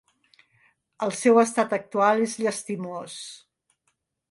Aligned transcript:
El 1.07 1.13
seu 1.17 1.37
estat 1.43 1.77
actual 1.79 2.25
és 2.25 2.35
llastimós. 2.47 3.21